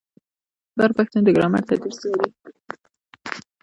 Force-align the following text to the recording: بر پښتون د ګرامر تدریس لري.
بر 0.77 0.89
پښتون 0.97 1.21
د 1.23 1.29
ګرامر 1.35 1.61
تدریس 1.69 1.99
لري. 2.09 2.29